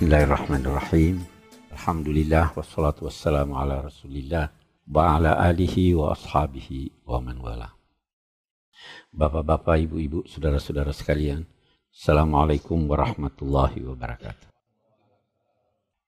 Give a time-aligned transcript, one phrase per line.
[0.00, 1.28] Bismillahirrahmanirrahim.
[1.76, 4.48] Alhamdulillah wassalatu wassalamu ala Rasulillah
[4.88, 7.68] wa ala alihi wa ashabihi wa man wala.
[9.12, 11.44] Bapak-bapak, ibu-ibu, saudara-saudara sekalian,
[11.92, 14.48] Assalamualaikum warahmatullahi wabarakatuh.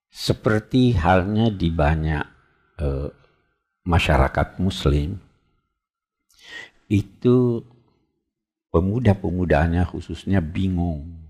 [0.08, 2.24] Seperti halnya di banyak
[2.80, 3.12] eh,
[3.84, 5.20] masyarakat muslim,
[6.88, 7.60] itu
[8.72, 11.21] pemuda-pemudanya khususnya bingung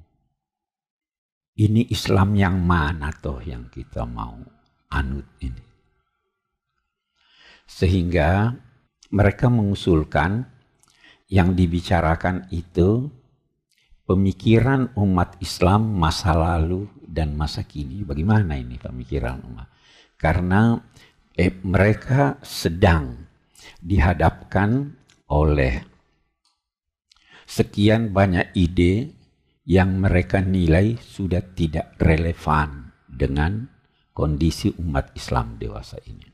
[1.58, 4.40] ini Islam yang mana toh yang kita mau
[4.88, 5.64] anut ini.
[7.68, 8.52] Sehingga
[9.12, 10.44] mereka mengusulkan
[11.28, 13.08] yang dibicarakan itu
[14.04, 18.04] pemikiran umat Islam masa lalu dan masa kini.
[18.04, 19.68] Bagaimana ini pemikiran umat?
[20.16, 20.76] Karena
[21.36, 23.16] eh, mereka sedang
[23.80, 24.92] dihadapkan
[25.32, 25.80] oleh
[27.48, 29.21] sekian banyak ide
[29.66, 33.68] yang mereka nilai sudah tidak relevan dengan
[34.12, 36.26] kondisi umat Islam dewasa ini.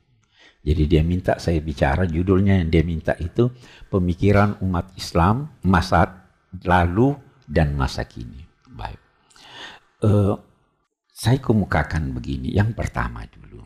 [0.65, 3.49] Jadi dia minta saya bicara, judulnya yang dia minta itu
[3.89, 6.29] pemikiran umat Islam masa
[6.67, 7.15] lalu
[7.47, 8.45] dan masa kini.
[8.69, 9.01] Baik.
[10.03, 10.37] Uh,
[11.15, 13.65] saya kemukakan begini, yang pertama dulu.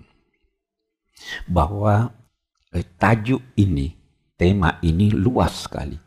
[1.49, 2.13] Bahwa
[2.73, 3.93] eh, tajuk ini,
[4.37, 5.99] tema ini luas sekali.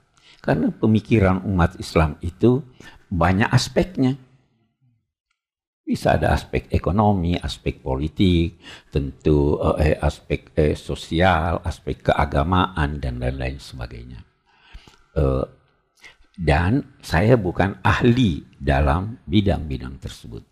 [0.42, 2.62] Karena pemikiran umat Islam itu
[3.10, 4.14] banyak aspeknya.
[5.86, 8.58] Bisa ada aspek ekonomi, aspek politik,
[8.90, 14.26] tentu eh, aspek eh, sosial, aspek keagamaan, dan lain-lain sebagainya.
[15.14, 15.46] Eh,
[16.36, 20.44] dan saya bukan ahli dalam bidang-bidang tersebut.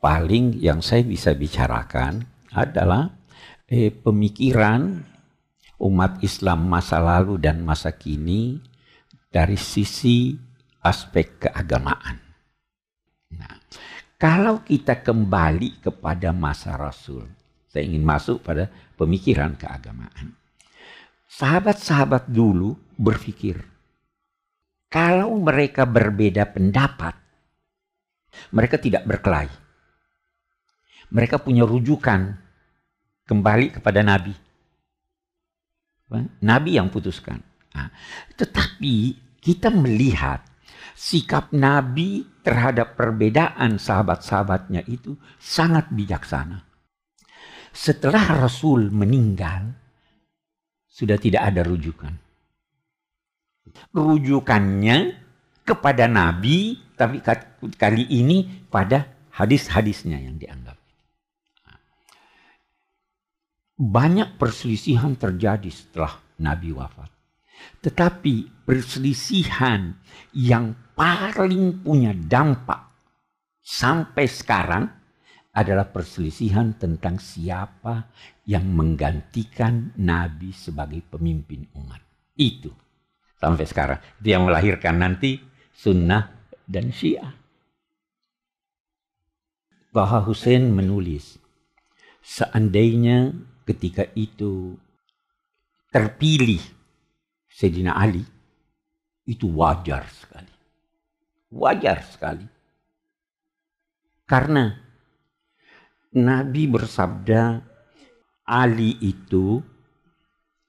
[0.00, 3.14] Paling yang saya bisa bicarakan adalah
[3.70, 5.06] eh, pemikiran
[5.80, 8.58] umat Islam masa lalu dan masa kini
[9.30, 10.34] dari sisi
[10.80, 12.16] aspek keagamaan.
[13.36, 13.56] Nah,
[14.20, 17.24] kalau kita kembali kepada masa Rasul,
[17.70, 18.66] saya ingin masuk pada
[18.98, 20.34] pemikiran keagamaan.
[21.30, 23.62] Sahabat-sahabat dulu berpikir,
[24.90, 27.14] kalau mereka berbeda pendapat,
[28.50, 29.54] mereka tidak berkelahi.
[31.14, 32.34] Mereka punya rujukan
[33.30, 34.34] kembali kepada Nabi.
[36.42, 37.38] Nabi yang putuskan.
[37.70, 37.90] Nah,
[38.34, 40.49] tetapi kita melihat
[41.00, 46.60] sikap Nabi terhadap perbedaan sahabat-sahabatnya itu sangat bijaksana.
[47.72, 49.72] Setelah Rasul meninggal,
[50.92, 52.12] sudah tidak ada rujukan.
[53.96, 54.98] Rujukannya
[55.64, 57.24] kepada Nabi, tapi
[57.80, 59.08] kali ini pada
[59.40, 60.76] hadis-hadisnya yang dianggap.
[63.80, 67.08] Banyak perselisihan terjadi setelah Nabi wafat.
[67.80, 69.96] Tetapi perselisihan
[70.36, 72.92] yang paling punya dampak
[73.64, 74.84] sampai sekarang
[75.56, 78.12] adalah perselisihan tentang siapa
[78.44, 82.04] yang menggantikan Nabi sebagai pemimpin umat.
[82.36, 82.68] Itu
[83.40, 83.98] sampai sekarang.
[84.20, 85.40] Yang melahirkan nanti
[85.72, 87.32] sunnah dan syiah.
[89.90, 91.40] Baha Hussein menulis,
[92.22, 93.34] seandainya
[93.64, 94.76] ketika itu
[95.90, 96.62] terpilih
[97.50, 98.22] Sayyidina Ali,
[99.26, 100.59] itu wajar sekali.
[101.50, 102.46] Wajar sekali.
[104.26, 104.70] Karena
[106.14, 107.62] Nabi bersabda
[108.46, 109.62] Ali itu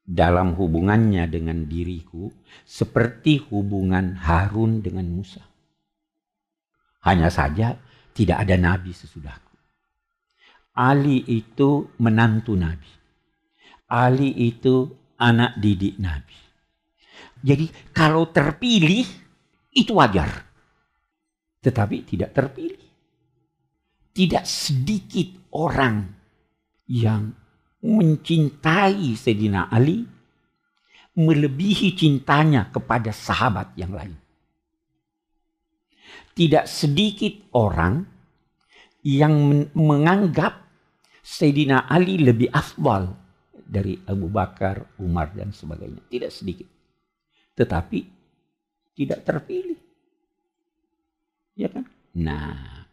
[0.02, 2.30] dalam hubungannya dengan diriku
[2.66, 5.42] seperti hubungan Harun dengan Musa.
[7.02, 7.78] Hanya saja
[8.14, 9.56] tidak ada nabi sesudahku.
[10.78, 12.92] Ali itu menantu nabi.
[13.90, 14.88] Ali itu
[15.18, 16.38] anak didik nabi.
[17.42, 19.04] Jadi kalau terpilih
[19.74, 20.51] itu wajar.
[21.62, 22.90] Tetapi tidak terpilih.
[24.12, 26.04] Tidak sedikit orang
[26.92, 27.32] yang
[27.82, 30.04] mencintai Sayyidina Ali
[31.16, 34.16] melebihi cintanya kepada sahabat yang lain.
[36.32, 38.08] Tidak sedikit orang
[39.04, 40.62] yang menganggap
[41.22, 43.14] Sayyidina Ali lebih afdal
[43.54, 46.02] dari Abu Bakar, Umar dan sebagainya.
[46.08, 46.68] Tidak sedikit.
[47.58, 48.00] Tetapi
[48.96, 49.81] tidak terpilih.
[51.56, 51.86] Ya kan?
[52.16, 52.88] Nah,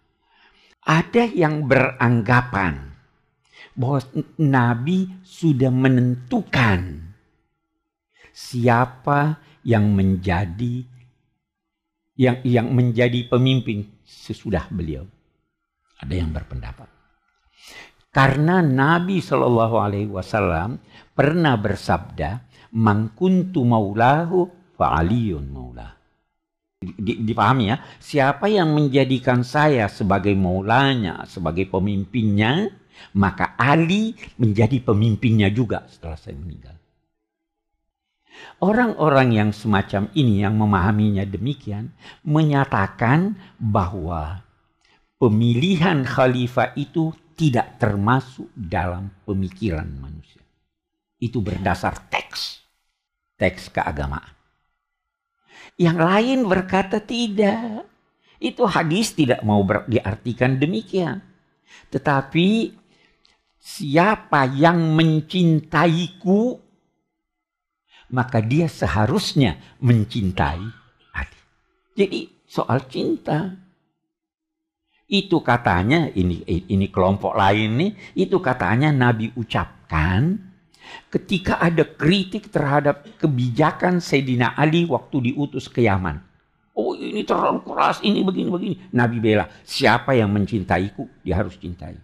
[0.82, 2.94] ada yang beranggapan
[3.78, 4.00] bahwa
[4.38, 7.12] Nabi sudah menentukan
[8.34, 10.86] siapa yang menjadi
[12.18, 15.06] yang yang menjadi pemimpin sesudah beliau.
[15.98, 16.86] Ada yang berpendapat.
[18.14, 20.82] Karena Nabi Shallallahu Alaihi Wasallam
[21.14, 22.42] pernah bersabda,
[22.74, 25.97] "Mangkuntu maulahu fa aliyun maulah."
[26.78, 32.70] Dipahami ya, siapa yang menjadikan saya sebagai maulanya, sebagai pemimpinnya,
[33.18, 36.78] maka Ali menjadi pemimpinnya juga setelah saya meninggal.
[38.62, 41.90] Orang-orang yang semacam ini yang memahaminya demikian
[42.22, 44.46] menyatakan bahwa
[45.18, 50.42] pemilihan khalifah itu tidak termasuk dalam pemikiran manusia.
[51.18, 52.62] Itu berdasar teks,
[53.34, 54.37] teks keagamaan.
[55.78, 57.86] Yang lain berkata tidak.
[58.42, 61.22] Itu hadis tidak mau diartikan demikian.
[61.90, 62.74] Tetapi
[63.58, 66.58] siapa yang mencintaiku
[68.08, 70.64] maka dia seharusnya mencintai
[71.12, 71.40] Ali.
[71.92, 73.52] Jadi soal cinta.
[75.08, 77.92] Itu katanya ini ini kelompok lain nih,
[78.28, 80.47] itu katanya Nabi ucapkan
[81.08, 86.20] ketika ada kritik terhadap kebijakan Sayyidina Ali waktu diutus ke Yaman.
[86.78, 88.94] Oh ini terlalu keras, ini begini-begini.
[88.94, 91.98] Nabi bela, siapa yang mencintaiku, dia harus cintai.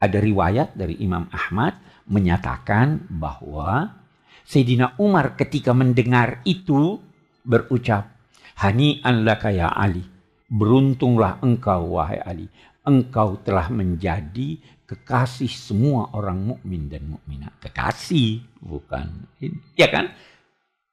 [0.00, 1.78] Ada riwayat dari Imam Ahmad
[2.10, 4.00] menyatakan bahwa
[4.48, 6.98] Sayyidina Umar ketika mendengar itu
[7.46, 8.10] berucap,
[8.58, 10.02] Hani an laka ya Ali,
[10.50, 12.50] beruntunglah engkau wahai Ali,
[12.82, 14.58] engkau telah menjadi
[14.90, 17.54] kekasih semua orang mukmin dan mukminat.
[17.62, 19.06] Kekasih, bukan
[19.38, 19.54] ini.
[19.78, 20.10] Ya kan?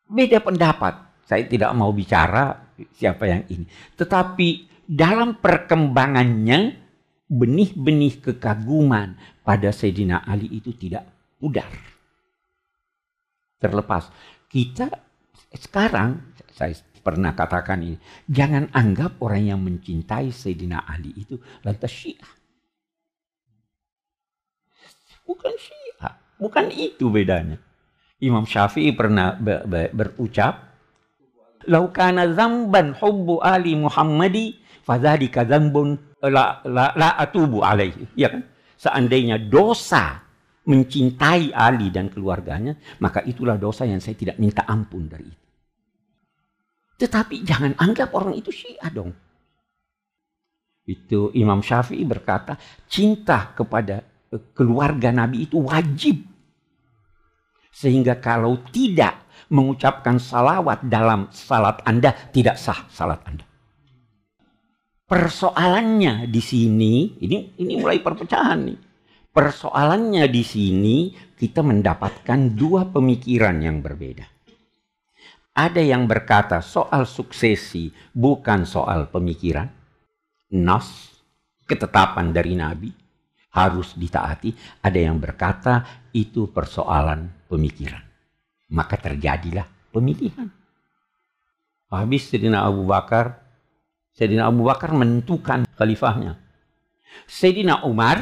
[0.05, 1.25] Beda pendapat.
[1.25, 3.65] Saya tidak mau bicara siapa yang ini.
[3.97, 6.77] Tetapi dalam perkembangannya
[7.25, 11.09] benih-benih kekaguman pada Sayyidina Ali itu tidak
[11.41, 11.67] pudar.
[13.57, 14.13] Terlepas
[14.45, 14.93] kita
[15.57, 17.97] sekarang saya pernah katakan ini,
[18.29, 22.36] jangan anggap orang yang mencintai Sayyidina Ali itu lantas Syiah.
[25.27, 26.15] Bukan Syiah.
[26.39, 27.59] Bukan itu bedanya.
[28.23, 30.67] Imam Syafi'i pernah ber, ber, berucap,
[31.67, 34.55] Laukana zamban hubbu Ali Muhammadi
[34.87, 38.07] fadzalika zambun la, la, la atubu alaihi.
[38.15, 38.47] Ya kan?
[38.79, 40.23] Seandainya dosa
[40.63, 42.71] mencintai Ali dan keluarganya,
[43.03, 45.45] maka itulah dosa yang saya tidak minta ampun dari itu.
[46.97, 49.11] Tetapi jangan anggap orang itu syiah dong.
[50.87, 52.55] Itu Imam Syafi'i berkata,
[52.87, 54.06] cinta kepada
[54.53, 56.23] keluarga Nabi itu wajib.
[57.71, 63.45] Sehingga kalau tidak mengucapkan salawat dalam salat Anda, tidak sah salat Anda.
[65.07, 68.79] Persoalannya di sini, ini ini mulai perpecahan nih.
[69.31, 70.97] Persoalannya di sini
[71.37, 74.25] kita mendapatkan dua pemikiran yang berbeda.
[75.57, 79.69] Ada yang berkata soal suksesi bukan soal pemikiran.
[80.57, 81.13] Nas,
[81.69, 83.06] ketetapan dari Nabi
[83.57, 84.53] harus ditaati.
[84.85, 88.05] Ada yang berkata itu persoalan pemikiran.
[88.69, 90.45] Maka terjadilah pemilihan.
[91.89, 93.41] Habis Sayyidina Abu Bakar,
[94.13, 96.37] Sayyidina Abu Bakar menentukan khalifahnya.
[97.25, 98.21] Sayyidina Umar,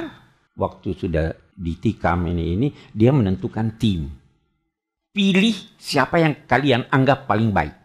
[0.55, 4.07] waktu sudah ditikam ini, ini dia menentukan tim.
[5.11, 7.75] Pilih siapa yang kalian anggap paling baik.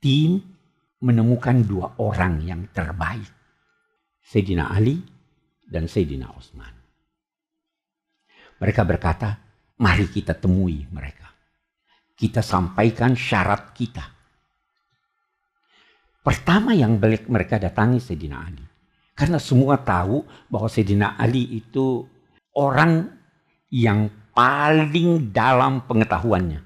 [0.00, 0.40] Tim
[1.04, 3.28] menemukan dua orang yang terbaik.
[4.24, 5.13] Sayyidina Ali
[5.64, 6.72] dan Sayyidina Utsman.
[8.60, 9.34] Mereka berkata,
[9.80, 11.32] mari kita temui mereka.
[12.14, 14.04] Kita sampaikan syarat kita.
[16.24, 16.96] Pertama yang
[17.28, 18.64] mereka datangi Sayyidina Ali.
[19.12, 22.06] Karena semua tahu bahwa Sayyidina Ali itu
[22.56, 23.10] orang
[23.68, 26.62] yang paling dalam pengetahuannya.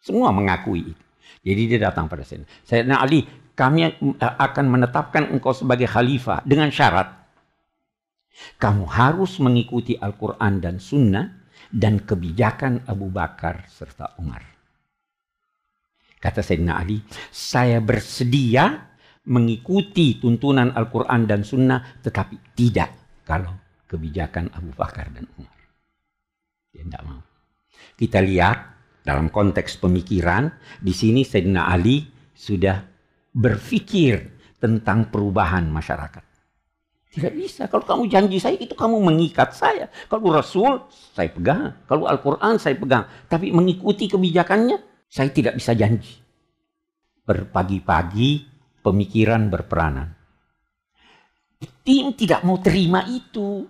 [0.00, 1.04] Semua mengakui itu.
[1.42, 2.48] Jadi dia datang pada Sayyidina.
[2.62, 3.26] Sayyidina Ali,
[3.58, 3.90] kami
[4.22, 7.25] akan menetapkan engkau sebagai khalifah dengan syarat
[8.56, 11.26] kamu harus mengikuti Al-Quran dan Sunnah
[11.72, 14.42] dan kebijakan Abu Bakar serta Umar.
[16.16, 17.00] Kata Sayyidina Ali,
[17.30, 18.88] saya bersedia
[19.26, 23.54] mengikuti tuntunan Al-Quran dan Sunnah tetapi tidak kalau
[23.86, 25.58] kebijakan Abu Bakar dan Umar.
[26.74, 27.22] Dia tidak mau.
[27.96, 28.58] Kita lihat
[29.06, 30.50] dalam konteks pemikiran,
[30.82, 32.02] di sini Sayyidina Ali
[32.34, 32.82] sudah
[33.30, 36.25] berpikir tentang perubahan masyarakat.
[37.16, 37.64] Tidak bisa.
[37.64, 39.88] Kalau kamu janji saya, itu kamu mengikat saya.
[40.12, 41.72] Kalau Rasul, saya pegang.
[41.88, 43.08] Kalau Al-Quran, saya pegang.
[43.24, 46.20] Tapi mengikuti kebijakannya, saya tidak bisa janji.
[47.24, 48.44] Berpagi-pagi,
[48.84, 50.12] pemikiran berperanan.
[51.80, 53.64] Tim tidak mau terima itu.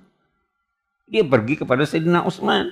[1.07, 2.67] Dia pergi kepada Sayyidina Utsman.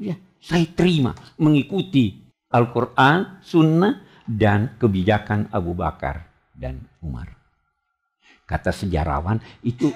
[0.00, 6.24] Ya, saya terima mengikuti Al-Quran, Sunnah, dan kebijakan Abu Bakar
[6.56, 7.35] dan Umar.
[8.46, 9.90] Kata sejarawan itu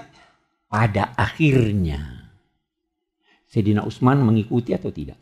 [0.67, 2.27] pada akhirnya
[3.51, 5.19] Sayyidina Utsman mengikuti atau tidak?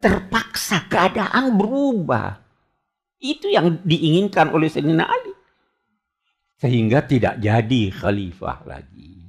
[0.00, 2.40] Terpaksa keadaan berubah.
[3.18, 5.32] Itu yang diinginkan oleh Sayyidina Ali.
[6.60, 9.28] Sehingga tidak jadi khalifah lagi.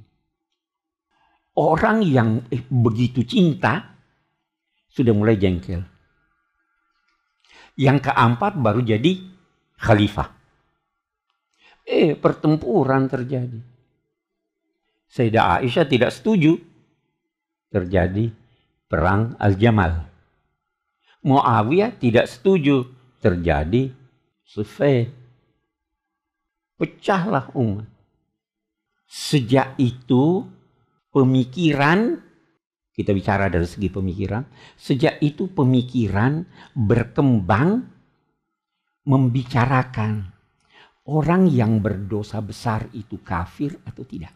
[1.60, 3.96] Orang yang eh, begitu cinta
[4.88, 5.84] sudah mulai jengkel.
[7.76, 9.20] Yang keempat baru jadi
[9.80, 10.39] khalifah.
[11.90, 13.58] Eh, pertempuran terjadi.
[15.10, 16.54] Sayyidah Aisyah tidak setuju.
[17.66, 18.30] Terjadi
[18.86, 20.06] perang Al-Jamal.
[21.26, 22.86] Muawiyah tidak setuju.
[23.18, 23.90] Terjadi
[24.46, 25.10] Sufain.
[26.78, 27.90] Pecahlah umat.
[29.10, 30.46] Sejak itu
[31.10, 32.22] pemikiran
[32.94, 34.44] kita bicara dari segi pemikiran.
[34.78, 37.82] Sejak itu pemikiran berkembang
[39.08, 40.39] membicarakan
[41.08, 44.34] orang yang berdosa besar itu kafir atau tidak.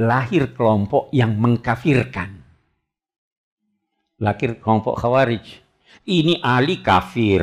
[0.00, 2.40] Lahir kelompok yang mengkafirkan.
[4.22, 5.44] Lahir kelompok khawarij.
[6.06, 7.42] Ini Ali kafir.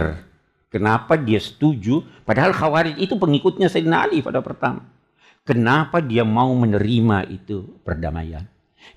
[0.67, 2.01] Kenapa dia setuju?
[2.25, 4.83] Padahal khawarij itu pengikutnya Sayyidina Ali pada pertama.
[5.47, 8.43] Kenapa dia mau menerima itu perdamaian?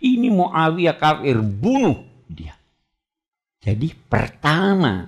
[0.03, 2.55] Ini Muawiyah kafir, bunuh dia.
[3.61, 5.05] Jadi pertama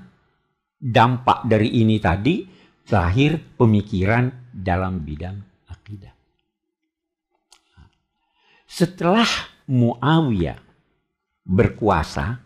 [0.76, 2.44] dampak dari ini tadi
[2.90, 6.12] lahir pemikiran dalam bidang akidah.
[8.66, 9.28] Setelah
[9.68, 10.58] Muawiyah
[11.46, 12.40] berkuasa,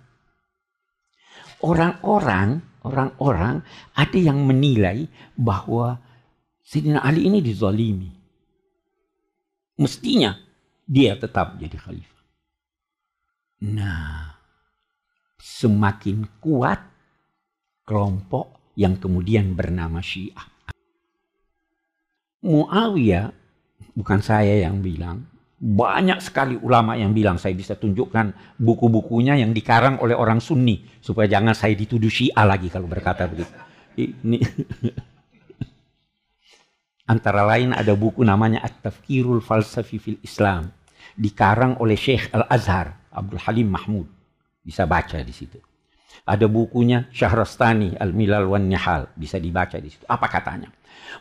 [1.62, 3.66] orang-orang orang-orang
[3.98, 5.98] ada yang menilai bahwa
[6.62, 8.10] Sayyidina Ali ini dizalimi.
[9.76, 10.34] Mestinya
[10.86, 12.24] dia tetap jadi khalifah.
[13.66, 14.34] Nah,
[15.36, 16.80] semakin kuat
[17.86, 20.46] kelompok yang kemudian bernama Syiah.
[22.44, 23.32] Muawiyah,
[23.96, 25.24] bukan saya yang bilang,
[25.56, 31.32] banyak sekali ulama yang bilang saya bisa tunjukkan buku-bukunya yang dikarang oleh orang Sunni supaya
[31.32, 33.48] jangan saya dituduh Syiah lagi kalau berkata begitu.
[33.96, 34.36] Ini
[37.12, 40.68] antara lain ada buku namanya At-Tafkirul Falsafi fil Islam
[41.16, 44.06] dikarang oleh Syekh Al-Azhar Abdul Halim Mahmud.
[44.60, 45.56] Bisa baca di situ.
[46.24, 50.08] Ada bukunya Syahrastani Al-Milal wan Nihal bisa dibaca di situ.
[50.08, 50.72] Apa katanya?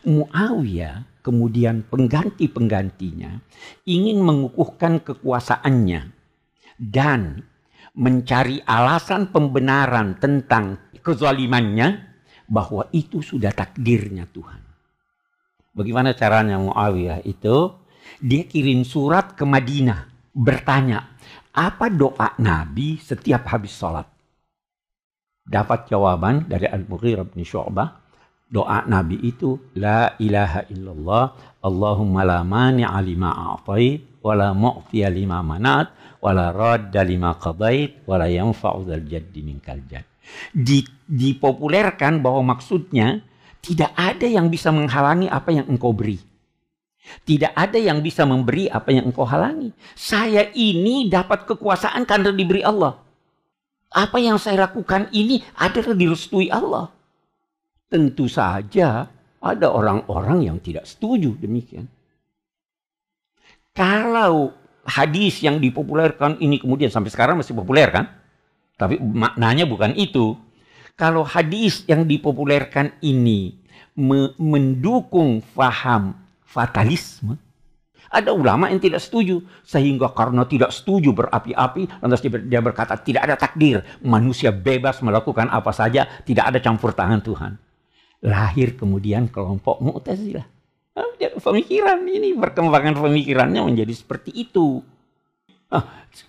[0.06, 3.42] Muawiyah kemudian pengganti-penggantinya
[3.84, 6.00] ingin mengukuhkan kekuasaannya
[6.78, 7.42] dan
[7.96, 12.02] mencari alasan pembenaran tentang kezalimannya
[12.46, 14.62] bahwa itu sudah takdirnya Tuhan.
[15.76, 17.84] Bagaimana caranya Muawiyah itu?
[18.22, 21.16] Dia kirim surat ke Madinah bertanya,
[21.52, 24.06] apa doa Nabi setiap habis sholat?
[25.46, 28.06] Dapat jawaban dari Al-Mughirah bin Syu'bah
[28.46, 31.24] doa Nabi itu la ilaha illallah
[31.62, 38.06] Allahumma la mani'a lima a'tait wa la mu'tiya lima manat wa la radda lima qadait
[38.06, 40.06] wa la yanfa'u dzal jaddi minkal jadd.
[40.50, 43.22] Di, dipopulerkan bahwa maksudnya
[43.62, 46.18] tidak ada yang bisa menghalangi apa yang engkau beri.
[47.06, 49.70] Tidak ada yang bisa memberi apa yang engkau halangi.
[49.94, 53.05] Saya ini dapat kekuasaan karena diberi Allah
[53.96, 56.92] apa yang saya lakukan ini adalah direstui Allah.
[57.88, 59.08] Tentu saja
[59.40, 61.88] ada orang-orang yang tidak setuju demikian.
[63.72, 64.52] Kalau
[64.84, 68.12] hadis yang dipopulerkan ini kemudian sampai sekarang masih populer kan?
[68.76, 70.36] Tapi maknanya bukan itu.
[70.96, 73.56] Kalau hadis yang dipopulerkan ini
[74.40, 77.36] mendukung faham fatalisme,
[78.16, 79.44] ada ulama yang tidak setuju.
[79.60, 83.84] Sehingga karena tidak setuju berapi-api, lantas dia berkata tidak ada takdir.
[84.00, 87.52] Manusia bebas melakukan apa saja, tidak ada campur tangan Tuhan.
[88.24, 90.48] Lahir kemudian kelompok Mu'tazilah.
[91.36, 94.80] Pemikiran ini perkembangan pemikirannya menjadi seperti itu.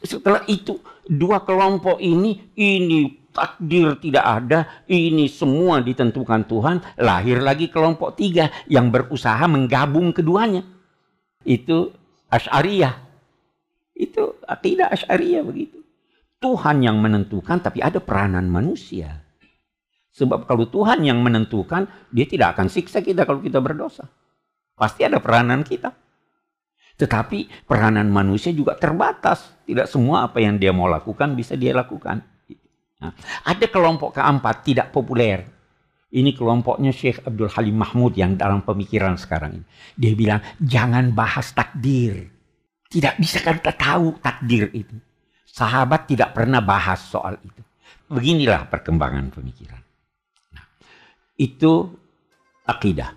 [0.03, 6.75] Setelah itu dua kelompok ini ini takdir tidak ada, ini semua ditentukan Tuhan.
[6.99, 10.65] Lahir lagi kelompok tiga yang berusaha menggabung keduanya
[11.43, 11.91] itu
[12.31, 12.95] Asy'ariyah.
[13.97, 15.81] Itu akidah Asy'ariyah begitu.
[16.37, 19.25] Tuhan yang menentukan tapi ada peranan manusia.
[20.13, 24.09] Sebab kalau Tuhan yang menentukan, dia tidak akan siksa kita kalau kita berdosa.
[24.73, 25.93] Pasti ada peranan kita.
[26.97, 29.53] Tetapi peranan manusia juga terbatas.
[29.65, 32.25] Tidak semua apa yang dia mau lakukan bisa dia lakukan.
[32.97, 33.13] Nah,
[33.45, 35.56] ada kelompok keempat tidak populer
[36.17, 39.65] ini kelompoknya Syekh Abdul Halim Mahmud yang dalam pemikiran sekarang ini.
[39.93, 42.33] Dia bilang, jangan bahas takdir.
[42.89, 44.97] Tidak bisa kan kita tahu takdir itu.
[45.45, 47.61] Sahabat tidak pernah bahas soal itu.
[48.09, 49.81] Beginilah perkembangan pemikiran.
[50.57, 50.65] Nah,
[51.37, 51.85] itu
[52.65, 53.13] akidah.